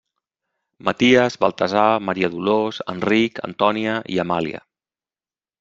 Maties, 0.87 1.35
Baltasar, 1.43 1.93
Maria 2.11 2.31
Dolors, 2.37 2.81
Enric, 2.97 3.43
Antònia 3.51 3.95
i 4.17 4.21
Amàlia. 4.25 4.67